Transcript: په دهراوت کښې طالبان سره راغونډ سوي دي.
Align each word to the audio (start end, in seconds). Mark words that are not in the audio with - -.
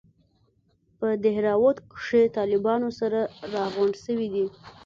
په 0.97 1.07
دهراوت 1.23 1.77
کښې 1.93 2.23
طالبان 2.37 2.81
سره 2.99 3.19
راغونډ 3.53 3.93
سوي 4.05 4.27
دي. 4.33 4.45